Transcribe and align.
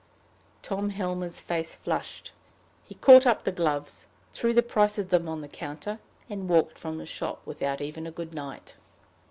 Tom 0.63 0.89
Helmer's 0.89 1.41
face 1.41 1.75
flushed. 1.75 2.31
He 2.85 2.95
caught 2.95 3.27
up 3.27 3.43
the 3.43 3.51
gloves, 3.51 4.07
threw 4.33 4.51
the 4.51 4.63
price 4.63 4.97
of 4.97 5.09
them 5.09 5.29
on 5.29 5.41
the 5.41 5.47
counter, 5.47 5.99
and 6.27 6.49
walked 6.49 6.79
from 6.79 6.97
the 6.97 7.05
shop, 7.05 7.39
without 7.45 7.81
even 7.81 8.07
a 8.07 8.11
good 8.11 8.33
night. 8.33 8.77